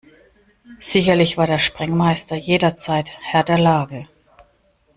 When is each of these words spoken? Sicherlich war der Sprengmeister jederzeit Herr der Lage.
Sicherlich 0.79 1.37
war 1.37 1.45
der 1.45 1.59
Sprengmeister 1.59 2.35
jederzeit 2.35 3.11
Herr 3.19 3.43
der 3.43 3.59
Lage. 3.59 4.07